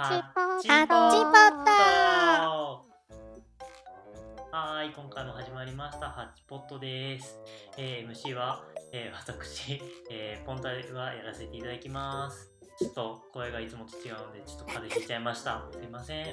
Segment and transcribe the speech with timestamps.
[0.00, 7.36] ハッチポットはーい、今回も始まりました、ハッチポットです。
[7.76, 10.74] えー MC は、えー私、えーポンタは
[11.14, 12.52] やらせていただきます。
[12.78, 15.66] ちょっと声がいつもと違うので、ちょっと風邪ひいちゃいました。
[15.72, 16.26] すいません。
[16.26, 16.32] で、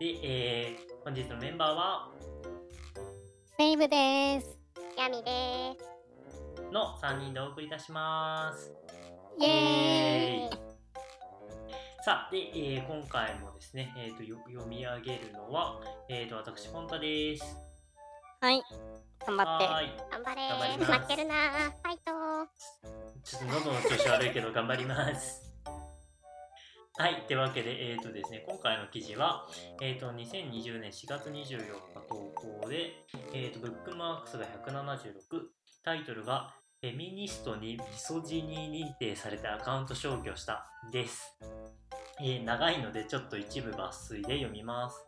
[0.00, 2.10] えー本日のメンバーは、
[3.58, 4.58] メイブです。
[4.96, 6.72] ヤミです。
[6.72, 8.72] の3人でお送りいたします。
[9.40, 10.65] イエーイ。
[12.06, 17.42] さあ、で、えー今回もですね、えーとよ読み上げるのは、えーと私、ポンタです。
[18.40, 18.62] はい。
[19.26, 19.64] 頑張って。
[19.66, 19.90] はーい。
[20.12, 22.12] 頑張れ頑張ります負けるなファイト
[23.24, 25.52] ちょっと喉の調子悪いけど頑張ります。
[26.96, 27.22] はい。
[27.26, 29.48] というわけで、えっ、とですね、今回の記事は、
[29.82, 31.58] えっ、と、2020年4月24
[31.92, 35.48] 日投稿で、えっ、と、ブックマークスが176、
[35.82, 41.36] タイトルが、フェミニストにミソジニー認定されてアカウント消去したです。
[42.20, 45.06] えー長いのでちょっと一部抜粋で読みます。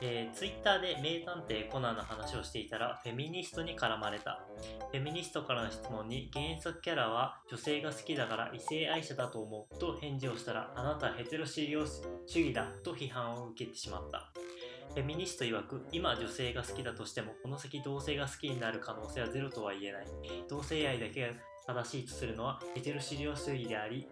[0.00, 4.44] えー、ツイッターで名探偵コナンの話をしていたらフェミニストに絡まれた。
[4.90, 11.86] フェミニストからの質問に原作キャラは女性が好きだから異性愛者だと思うと返事をしたらあなたはヘテロシリオ
[12.26, 14.32] 主義だと批判を受けてしまった。
[14.92, 20.06] フェミニスト曰く今女性が好きだとしてもこの先同性が好きになる可能性はゼロとは言えない。
[20.48, 21.34] 同性愛だけが
[21.66, 24.06] 正しいとするのはヘテロシリオ主義であり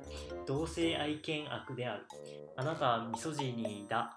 [0.47, 2.07] 同性愛犬悪である。
[2.57, 4.17] あなたはミソジニーだ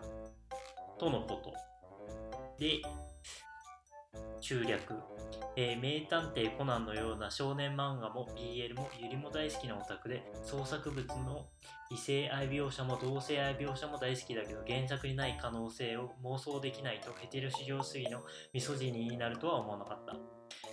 [1.00, 1.54] とのこと。
[2.60, 2.82] で、
[4.40, 4.94] 中略。
[5.56, 11.46] えー名探偵コナンのような少年漫画も BL もユリも大好きなオタクで創作物の
[11.92, 20.16] 異性愛描写も同性愛描写も大好きだけど原作にない可能性を妄想できないとヘテロ至上主義のミソジニーになるとは思わなかった。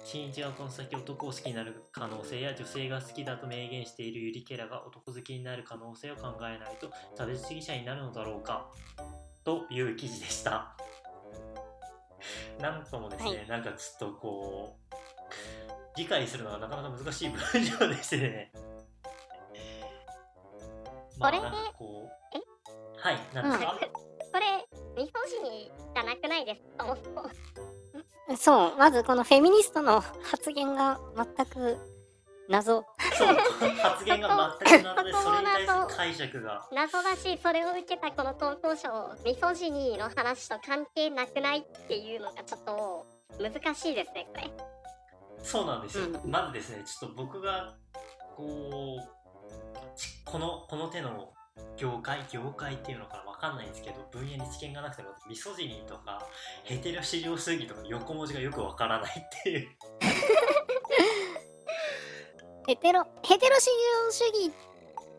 [0.05, 8.71] 新一がこの先男を好きになる可能性や女性が好きだと明言しているユリキャラが男好きになる可能性を考えないと差別主義者になるのだろうか
[9.45, 10.77] という記事でした。
[12.61, 13.49] なんともですね、はい。
[13.49, 14.95] なんかちょっとこう
[15.97, 18.53] 理解するのがなかなか難しい文章でしてね。
[21.19, 22.41] まあこれなんかこうえ
[22.97, 23.79] はいなんですか、
[24.33, 26.97] これ、ミソジニじゃなくないですか？
[28.37, 31.77] そう、まずこのフェミニストの発言が全く
[32.51, 32.85] 謎。
[33.81, 36.69] 発言が全くなのでそれに対する解釈が。
[36.75, 38.91] 謎だし、それを受けたこの投稿者
[39.25, 43.07] ミソジニの話と関係なくないっていうのがちょっと
[43.39, 44.51] 難しいですね、これ。
[45.43, 46.31] そうなんですよ、うん。
[46.31, 47.73] まずですねちょっと僕が
[48.37, 51.33] こうちこのこの手の
[51.77, 56.27] 業界業界っていうのかなわかんないんですけど分野に知見がなくてもミソジニーとか
[56.65, 59.69] ヘテロ至上主義とか横文字がよくわからないっていう
[62.71, 63.69] ヘテロ、ヘテロ至
[64.07, 64.53] 上主義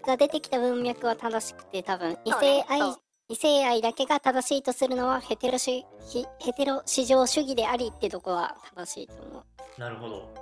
[0.08, 2.80] が出てきた文脈は正しくて、多分異性愛、
[3.28, 9.44] 異性愛だけが正しいとするのはヘテロしひヘテロ至上主義でありってとこは正しいと思
[9.78, 10.34] なるほど。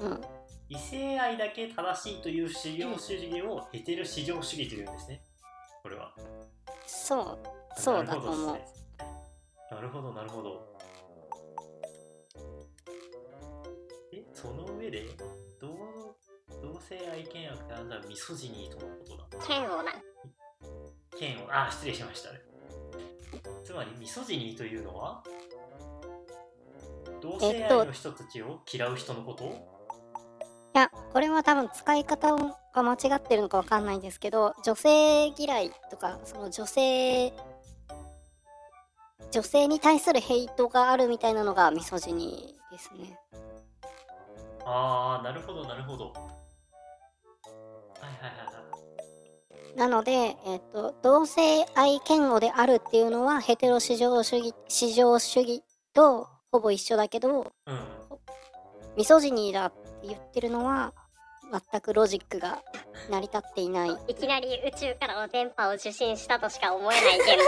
[0.00, 0.04] う。
[0.06, 0.20] うん。
[0.68, 5.22] 異性愛だけ正しいという至上主義をヘテロ至上主義というんですね。
[5.84, 6.12] これは。
[6.84, 7.38] そう、
[7.80, 8.58] そうだとなるほど思う。
[9.70, 10.74] なるほどなるほど。
[14.12, 15.06] えその上で
[16.86, 19.92] 性愛見悪ってあんたはミソジニーとのことだ剣をな。
[21.18, 22.40] 剣をあ失礼しましたね
[23.64, 25.22] つまりミソジニーというのは
[27.22, 29.48] 同性愛の人たちを嫌う人のこと、い
[30.74, 37.32] や、これは多分使い方が間違ってるのかわかんないんですけど、女性嫌いとか、その女性、
[39.30, 43.18] 女性に対するヘイトがあるみたいなのがミソジニーですね。
[44.66, 46.12] ああなるほどなるほど
[49.76, 57.78] なので、えっ、と、同性愛嫌悪であるっていうのはヘテロ至上主義、至上主義とほぼ一緒だけど、うん
[58.96, 60.94] ミソジニーだって言ってるのは
[61.70, 62.62] 全くロジックが
[63.10, 63.96] 成り立っていない。
[64.08, 67.38] いきなり宇宙からの電波を受信したとしか思えない言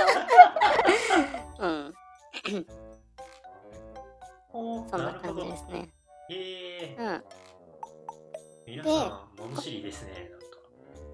[1.59, 1.63] 動。
[1.65, 1.95] うん。
[4.91, 5.89] そんな感じですね。
[6.31, 7.25] えーうん。
[8.67, 10.36] 皆さん物知りですね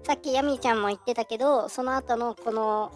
[0.03, 2.91] さっきヤミーちゃんも言ってたけど、その後のこの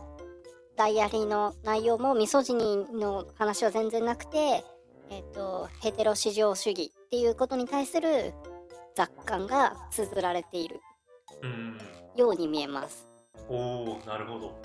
[0.76, 4.64] ダイアリーの内容もミソジニーの話は全然なくて、
[5.10, 8.34] えっ、と、ヘテロ至上主義っていうことに対する
[8.96, 10.82] 雑感が綴られている
[11.44, 11.78] うん
[12.16, 13.08] ように見えます。
[13.48, 13.56] お
[13.94, 14.60] おなるほど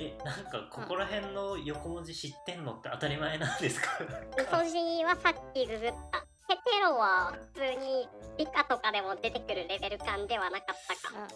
[0.00, 3.88] えなんかここら辺の横文字知ってんのって当たり前なんですか？
[4.36, 6.19] ミソジニはさっきググった。
[6.50, 11.28] ヘテロは普通に理科とかでも出てくるレベル感ではなかったか。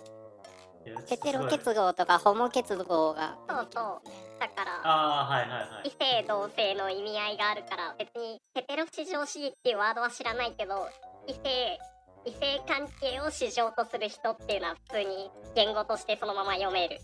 [1.06, 3.38] ヘテロ結合とかホモ結合が。
[3.48, 4.40] そうそう。
[4.40, 5.88] だからああはいはいはい。
[5.88, 10.88] 異性同性の意味合いがあるから別にヘテロ至上主義っていうワードは知らないけど
[11.28, 11.78] 異性
[12.26, 16.98] 異性関係を市場とする人っていうのは普通に言語としてそのまま読める。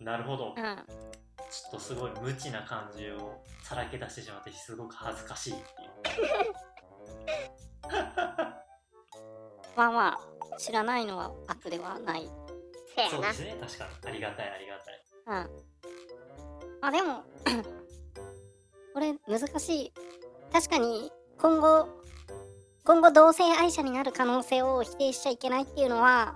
[0.00, 0.54] なるほど。
[0.56, 0.76] うん。
[1.50, 5.60] ちょっとすごい無知な感じをさらけ出してしまってすごく恥ずかしいって
[6.12, 6.54] いう
[9.76, 10.18] まあま
[10.54, 12.28] あ知らないのは悪ではない。
[12.94, 13.90] せやなそうですね確かに。
[14.08, 15.02] ありがたいありがたい。
[15.26, 16.86] うん。
[16.86, 17.24] あでも
[18.94, 19.92] これ難しい。
[20.52, 21.88] 確かに今後
[22.84, 26.34] 今後同性愛者になる可能性を否定しちゃいけないっていうのは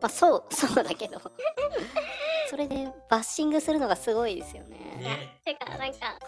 [0.00, 1.20] まあそう そうだけど。
[2.48, 4.76] それでバッシングするのがすごいですよね。
[4.98, 5.40] ね。
[5.44, 6.18] てかなんか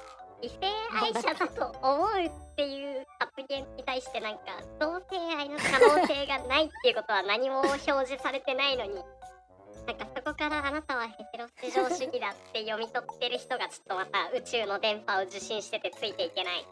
[0.43, 0.57] 異性
[1.01, 4.41] 愛者だと思うっていう発言に対してなんか
[4.81, 8.95] 同性愛の可能性がないっていうことは何も表示されてないのに
[9.87, 16.67] なんかそこからあなたはヘテロ至上主義だって読み取ってる人がちょっとまた宇宙の電波を受信しててついていけない。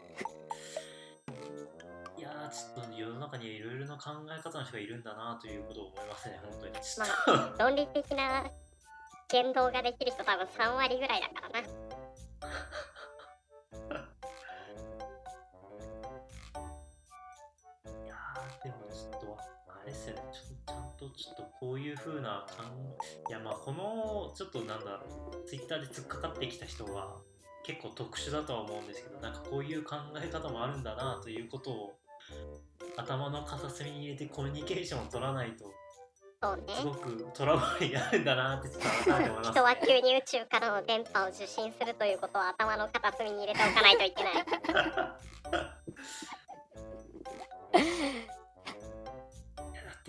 [2.17, 6.73] いやーちょっと世の中にはいろいろな考え方の人がいるんだなということを思いますね本当に。
[6.73, 8.45] まあ 論理的な
[9.29, 11.67] 言動ができる人多分3割ぐらいだからな
[19.91, 22.65] ですよねちょっとちゃんとちょっとこういう風な感
[23.29, 24.99] いやまあこのちょっとなんだろ
[25.43, 25.47] う。
[25.47, 27.17] ツイッターで突っかかってきた人は
[27.63, 31.93] 結構特殊だとは思うんですけどなんかこういう考え方もあるんだなということを
[32.95, 35.65] 頭の片隅に入れてコミュニケーションを取らないと
[36.41, 36.73] そうね。
[36.73, 44.33] すごくトラブルになるんだなってちょっと改めて思います、ね、人は急に宇宙からの電波を受信するということは頭の片隅に入れておかないといけない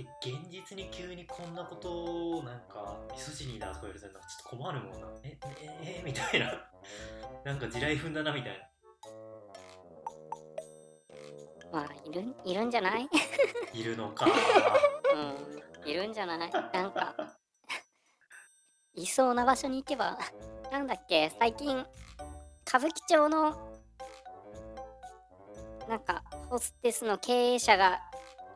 [0.02, 5.06] いやだって現実に急にこんなことをなんかミソジニーだとか言われたらなんかちょっと困るもんな。
[5.24, 5.38] え
[5.82, 6.52] ええみたいな。
[7.44, 8.68] なんか地雷踏んだなみたいな。
[11.72, 13.08] まあいるいるんじゃない？
[13.72, 14.26] いるのか。
[15.14, 15.16] う
[15.86, 16.38] んいるんじゃない？
[16.38, 17.14] なんか
[18.94, 20.18] いそうな場所に行けば
[20.70, 21.30] なんだっけ？
[21.38, 21.86] 最近
[22.66, 23.72] 歌舞伎町の
[25.88, 28.00] なんかホステスの経営者が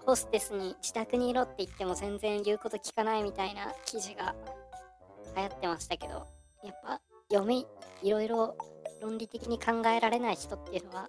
[0.06, 4.36] ホステスに自宅にいろって言っても全然言うこと聞かないみたいな記事が
[5.36, 6.26] 流行ってましたけど
[6.62, 7.66] やっぱ読み
[8.02, 8.56] いろいろ
[9.02, 11.08] 論理的に考えられない人っていうのは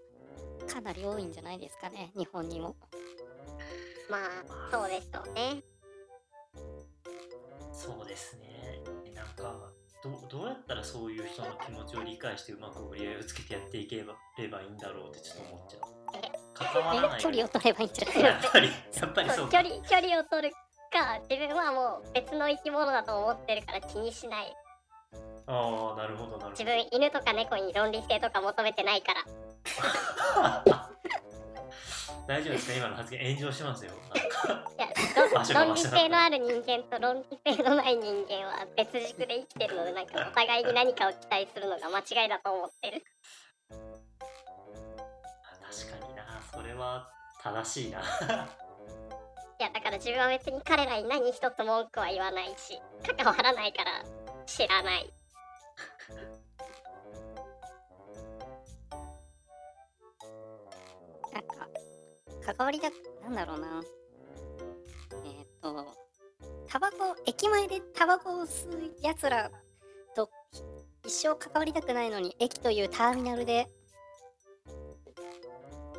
[0.68, 2.76] かなり多いんじゃないですかね日本にも。
[4.10, 5.64] まあそうでしょうね。
[7.72, 8.82] そうですね。
[9.14, 9.72] なんか
[10.04, 15.97] どどうやったらそういう人の気持ちを理解してうまく折り合いをつけてやっていけばればいいんだろうってちょっと思っちゃう
[16.58, 18.22] 関わらないえ距離を取ればいいんじゃない？
[18.24, 20.54] やっぱりやっぱりそう距離距離を取る
[20.92, 24.54] か自分はもう別の生き物だと思ってるから気にしない。
[25.50, 30.64] ああなるほどなるほ自分犬とか猫に論理性とか求めてないから。
[30.66, 30.74] ど
[32.28, 32.76] 大丈夫ですか？
[32.78, 33.92] 今の発言炎上しますよ。
[35.54, 43.04] 論論理性のある人間と論理性のない人間は別軸で生きてるのでなんかお互いに何かを期待するのが間違いだと思ってる
[46.52, 47.08] それは
[47.42, 48.02] 正しいな。
[49.60, 52.80] いやだから自分は別に彼らに何一つ文句は言わないし
[53.18, 54.04] 関わらないから
[54.46, 55.12] 知らない。
[61.34, 61.68] なんか
[62.56, 63.82] 関わりたくなんだろうな。
[65.26, 65.88] えっ、と
[66.68, 69.50] タバコ駅前でタバコを吸うやつら
[70.16, 70.30] と
[71.06, 73.68] 一生関わりたくないのに駅というターミナルで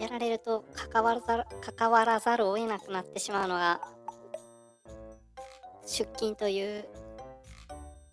[0.01, 1.45] やられると関わらざる
[1.77, 3.81] 関わらざるを得なくなってしまうのが
[5.87, 6.85] 出勤という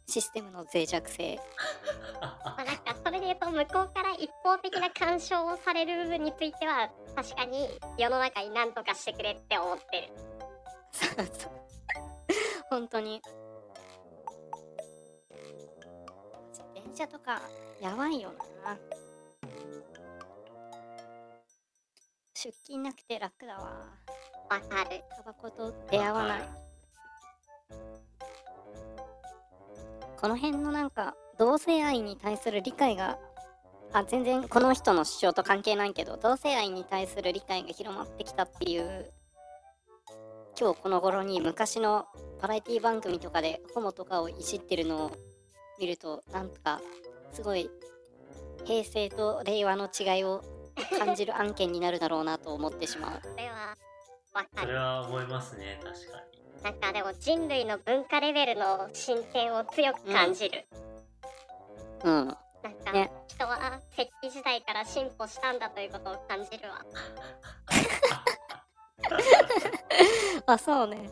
[0.08, 1.40] システムの脆弱性。
[2.22, 10.08] まあなんかそれで言うと向こうから一方的な干渉をされる部分については確かに世の中に何とかしてくれって思ってる。
[10.92, 11.52] そうそう
[12.70, 13.22] 本当に。
[16.74, 17.42] 電車とか
[17.82, 18.32] やばいよ
[18.64, 18.78] な
[22.46, 23.62] 出勤なくて楽だわ。
[24.52, 25.02] わかる。
[25.18, 26.42] タバコと出会わない。
[30.16, 33.18] この辺のなんか同性愛に対する理解が
[33.94, 39.12] あ全然この人の主張と関係ないけど同性愛に対する理解が広まってきたっていう
[40.60, 42.06] 今日この頃に昔の
[42.42, 45.12] バラエティ番組とかでホモとかをいじってるのを
[45.80, 46.80] 見るとなんとか
[47.34, 47.72] すごい
[48.66, 50.44] 平成と令和の違いを
[50.98, 53.20] 感じる案件になるだろうなと思ってしまう。
[53.22, 53.76] それは
[54.34, 60.66] わかるそれは思いますね確かになんかでも人類の文化レベルの進展を強く感じる、
[62.04, 62.28] うん。
[62.64, 66.84] なんか、ね人は石器時代から進歩したんだということを感じるわ
[70.54, 71.10] あ、そうね。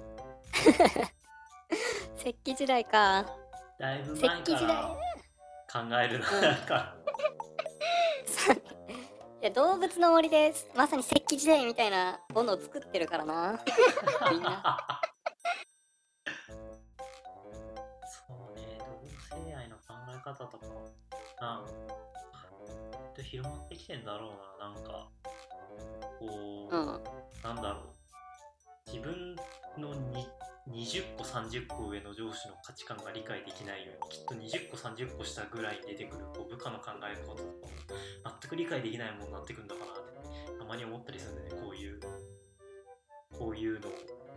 [2.17, 3.25] 石器時代か。
[3.79, 4.97] だいぶ石前器時代か
[5.73, 6.95] ら考えるなうんなんか
[9.43, 13.59] いや動物の森でまさに石器時代みたいなものを作ってるからな。
[14.31, 14.77] みんな。
[18.07, 18.23] そ
[18.53, 20.65] うね同性愛の考え方とか
[21.41, 21.65] なん
[23.13, 25.09] と広まってきてんだろうななんか
[26.19, 27.03] こう、うん。
[27.43, 29.35] なんだろう自分
[29.77, 30.25] のに
[30.69, 37.49] 20個30個上の上司の価値観が理解できないようにきっと20個30個下ぐらいに出てくるこう部下の考え方とかも
[38.41, 41.99] 全く理解できないものになってくるんだかなってたまに思ったりするんだよねこういう
[43.37, 43.91] こういうのを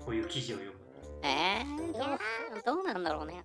[0.04, 0.86] こういう記事を読むと
[1.22, 2.18] えー、どう
[2.64, 3.44] どうなんだろうね。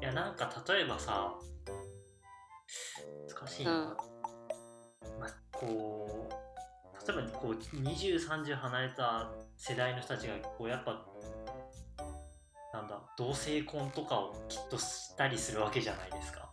[0.00, 1.34] いやなんか例えばさ
[3.28, 5.20] 難しいな、うん。
[5.20, 11.04] まあ、こう例えばこう2030離れた世代の人たちがこうやっぱ
[13.18, 16.50] 同性婚とかをきっとしたりするわけじゃないですか、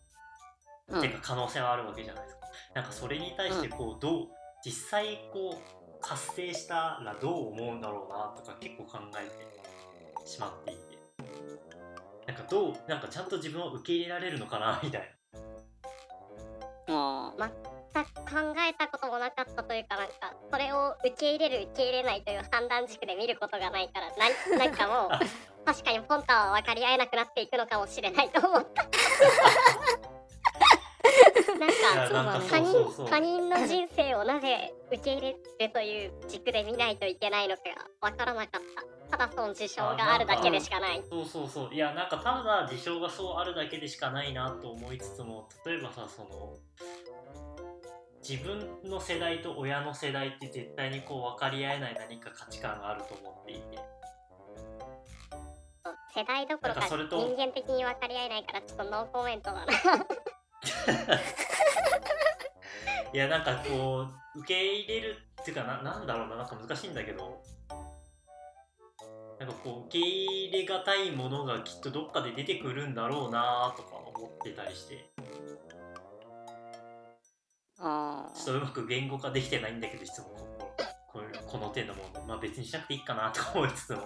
[0.89, 1.01] うん。
[1.01, 2.41] てか可能性はあるわけじゃないですか。
[2.75, 4.27] なんかそれに対してこうどう
[4.65, 10.89] 実際こう活性したらどう思うんだろうなとか結構考えてしまっていて。
[12.29, 15.15] なんかどうなんかちゃんと自分を受け入れられるのかなみたい
[16.87, 17.33] あ
[17.93, 20.13] 全く考えたこともなかったというかなんか
[20.51, 24.13] それを受け入れる受け入れないという判断軸で見ることがないから
[24.57, 25.09] なんかもう
[25.69, 28.89] 確かにポンタは分かり合えなくなっていくのかもしれないと思った。
[31.59, 37.63] なんか他人他人の人生をなぜ受け入れるという軸で見ないといけないのか
[38.01, 38.61] が分からなかっ
[39.09, 39.17] た。
[39.17, 41.03] ただその事象があるだけでしかない。
[41.07, 41.73] そうそうそう。
[41.73, 46.55] いやなんかただ事象がそうあるだけでしかないなと思いつつも例えばさその
[48.27, 53.98] 自分の世代と親の世代って絶対にこう分かり合えない何か価値観があると思っていて
[56.19, 56.97] 世代どころか人
[57.37, 59.71] 間的に分かり合えないからちょっとノーコメントだな。
[63.13, 67.41] いやなんかこう受け入れるっていうかななんだろうななんか難しいんだけど。
[69.39, 75.09] なんかこう受け入れがたいものがきっとどっかで出てくるんだろうなとか思ってたりして。
[77.79, 80.25] あちょっとうまく言語化できてないんだけどいつも
[81.07, 84.05] ここの手のものまあ別にしなくていいかなとか思いつつも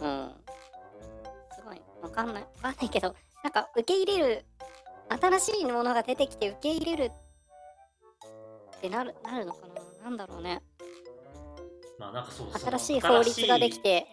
[0.00, 0.32] うん。
[1.54, 1.80] すごい。
[2.02, 2.42] わかんない。
[2.42, 4.44] わかんないけど、なんか受け入れる、
[5.08, 7.12] 新しいものが出てきて受け入れる
[8.76, 9.66] ってなるなるのか
[10.02, 10.04] な？
[10.04, 10.62] なんだろうね。
[11.98, 14.06] まあなんかそう新しい法律ができて、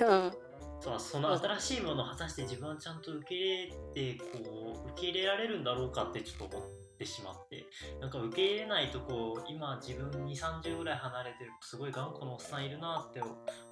[0.00, 0.32] うん。
[0.80, 6.68] そうその新しいものを果たして自分はちゃんと受け入れてこう受け入れられるんだろうかってちょっと思っ
[7.02, 7.66] てしまって
[8.00, 13.20] なんか受け入れないとこう今自分2 3 0ぐらい離れてるすごい頑固なおっさんいるなって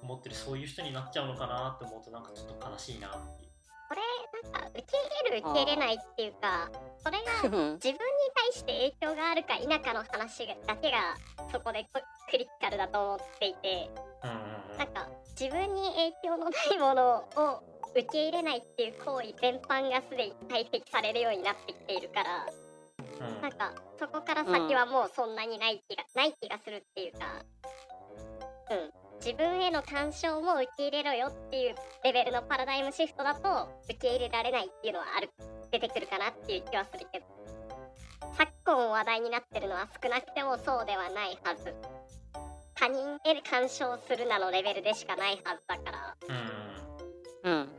[0.03, 3.51] 思ってるそういう人になっちゃうのかなって思うとなんかちょっと悲しいなっていう。
[3.89, 6.69] これなんか受け入れる受け入れないっていうか
[7.03, 7.73] それがうん。
[7.75, 7.99] 自分に
[8.35, 11.15] 対して影響があるか否かの話がだけが
[11.51, 13.89] そこでククリティカルだと思っていて
[14.23, 15.09] うなんか
[15.39, 22.60] 自分に影響のないものを受け入れないっていう行為全般がすでに排斥されるようになってきているからうん
[23.41, 27.45] なんかそこから先はもうそんなにない気が、ない気がするっていうか。
[28.71, 28.91] うん。
[29.23, 35.29] 自分への干渉も受け入れろよっていうレベルのパラダイムシフトだと受け入れられないっていうのはある
[35.71, 37.25] 出てくるかなっていう気はするけど。
[38.37, 41.75] 昨今話題になってるのは少なくてもそうではないはず。
[42.73, 46.17] 他人へ干渉するなのレベルでしかないはずだから。
[47.43, 47.51] うん。
[47.51, 47.69] うん。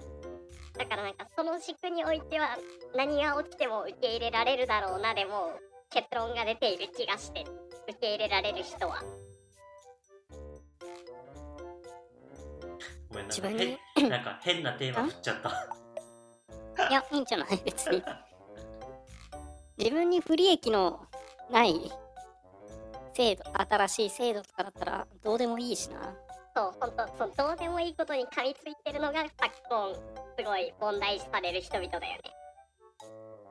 [0.83, 2.59] だからなんかその軸においては
[2.97, 5.53] 何が起きても受け入れられるだろうなでも
[5.91, 7.45] 結論が出ている気がして
[7.89, 9.01] 受け入れられる人は。
[13.11, 13.59] ごめんなん自分か
[13.95, 15.49] 変になんか変なテーマ振っちゃった。
[16.91, 17.57] いや、いいんじゃない？
[17.65, 18.03] 別に。
[19.77, 21.07] 自分に不利益の
[21.51, 21.93] ない
[23.15, 26.15] 制度、新しい制度とかだったらどうでもいいしな。
[26.55, 29.95] そう本当そうどうでもいいことに噛みついてるのが昨今
[30.39, 32.21] すごい問題視される人々だよね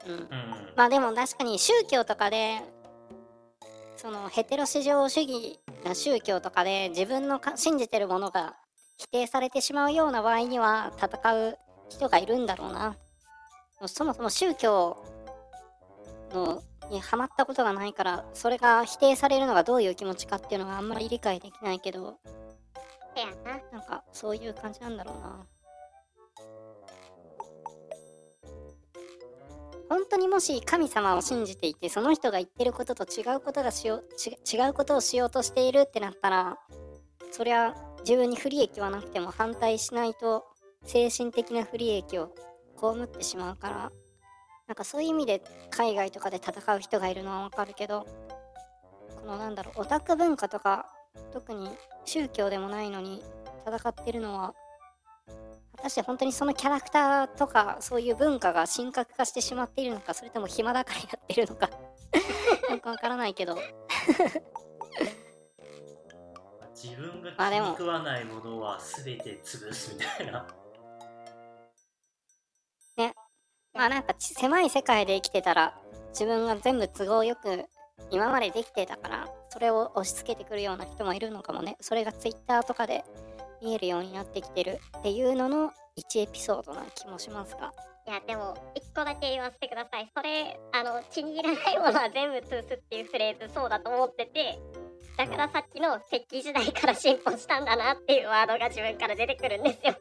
[0.08, 0.30] うん。
[0.76, 2.62] まあでも確かに宗教とかで、
[3.98, 8.56] そのヘテロ至上主義な宗教とかで自分のか信じてるものが
[8.98, 11.58] 否定されてしまうような場合には戦う
[11.90, 12.96] 人がいるんだろうな。
[13.86, 15.04] そもそも宗教
[16.34, 22.20] のにハマったことがないからそれが否定されるのがどういう気持ちかっていうのがあんまり理解できないけど
[23.16, 23.60] せやな。
[23.72, 25.46] なんかそういう感じなんだろうな。
[29.92, 34.04] 本当にもし神様を信じていてその人が言ってることと違うことがしよう
[34.50, 36.58] 違うことをしようとしているってなったら
[37.34, 40.46] そりゃ自分に不利益はなくても反対しないと
[40.86, 42.34] 精神的な不利益を
[42.80, 43.92] 被ってしまうから
[44.68, 48.08] なんかそういう意味で海外とかで戦う人がいるのはわかるけど
[49.20, 50.86] このなんだろうオタク文化とか
[51.34, 51.70] 特に
[52.06, 53.22] 宗教でもないのに
[53.66, 54.54] 戦ってるのは
[55.78, 61.70] 果たして本当にそのキャラクターとかそういう文化が神格化してしまっているのかそれとも暇だからやってるのか
[62.72, 63.58] よくわからないけど。
[66.74, 70.48] 自分が気に食わないものは全て潰すみたいな。
[73.74, 77.66] まあなんかち狭い世界で生きてたら自分が全部都合よく
[78.10, 81.76] 今までできてたからそれを押し付けてくるような人もいるのかもね。
[81.82, 83.04] それが Twitter とかで
[83.62, 87.74] 見えるようになってきてるっていうのの1エピソードな気もしますが。
[88.08, 90.10] いやでも一個だけ言わせてください。
[90.16, 94.58] それあの気に入らないものは全部潰すっていうフレーズそうだと思ってて
[95.18, 99.96] だからさっきの石器時代から進歩したんだなっていうワードが自分から出てくるんですよ。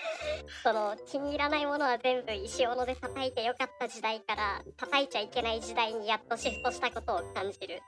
[0.64, 7.80] その気に入らないものは全部石斧で叩いてよかった時代から叩いちゃいけない時代にやっとシフトしたことを感じる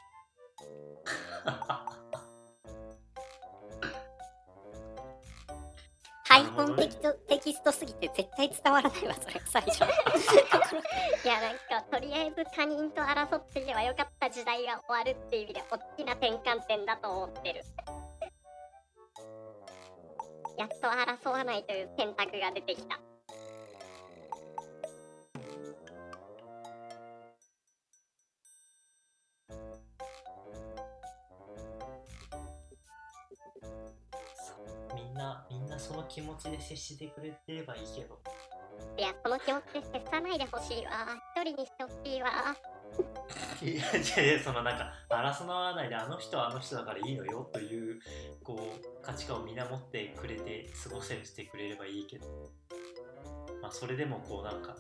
[6.29, 9.85] ハイフォンテキトテキストすぎて絶対伝わらないわそれ最初。
[11.25, 17.63] いやなんかとりあえず他人と争っていればよかった時代が終わるっていう意味で大きな転換点だと思ってる。
[20.59, 22.99] やっと争わないという選択が出てきた
[35.87, 38.19] その気持ちで接してくれてればいいけど。
[38.99, 40.93] いやその気持ちで接さないでほしいわ。
[41.37, 42.57] 一人にしてほしいわ。
[43.63, 48.01] いやいやいやそのなんか争わないであの人はあの人だからいいのよという
[48.43, 52.27] こう価値観を見守ってくれて過ごせしてくれればいいけど。
[53.63, 54.77] まあそれでもこうなんか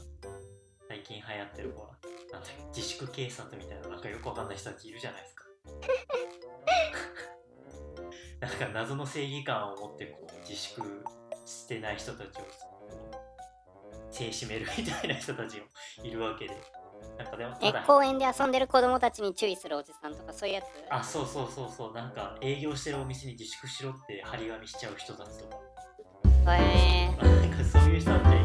[0.88, 1.88] 最近流行ってるほら
[2.32, 5.44] なんだ自粛警察みたいななんかよくわかんない人たちいるじゃないですか
[8.58, 11.04] なんか謎の正義感を持ってこう自粛
[11.44, 15.64] してない人たちをこう制しめるみたいな人たちも
[16.02, 16.56] いるわけで。
[17.18, 20.64] なんかでもただえ公園で遊んでる子供たちに注意するおじさんとかそういうやつ？
[20.90, 21.94] あそうそうそうそう。
[21.94, 26.56] なんか営業してるお店に自粛しろって張り紙しちゃう人たちとか。
[26.56, 27.08] へえ。
[27.08, 28.35] なんかそういう人たち